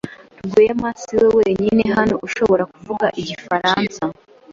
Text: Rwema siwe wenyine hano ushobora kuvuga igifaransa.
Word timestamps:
Rwema 0.45 0.89
siwe 1.01 1.25
wenyine 1.37 1.83
hano 1.97 2.15
ushobora 2.27 2.63
kuvuga 2.73 3.07
igifaransa. 3.21 4.01